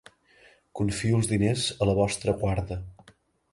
Confio 0.79 1.19
els 1.19 1.29
diners 1.33 1.67
a 1.87 1.91
la 1.91 1.97
vostra 2.01 2.37
guarda. 2.43 2.79